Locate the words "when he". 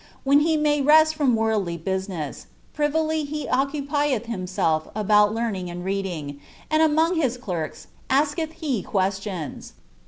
0.23-0.57